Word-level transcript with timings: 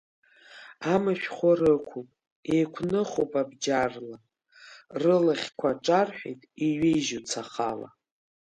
Амышә-хәы 0.93 1.51
рықәуп, 1.59 2.07
еиқәныхуп 2.53 3.31
абџьарла, 3.41 4.17
рылахьқәа 5.01 5.69
ҿарҳәеит 5.85 6.41
иҩежьу 6.65 7.21
цахала. 7.29 7.89